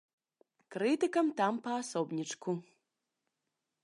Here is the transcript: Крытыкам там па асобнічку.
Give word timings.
Крытыкам 0.75 1.27
там 1.41 1.53
па 1.67 1.71
асобнічку. 1.81 2.51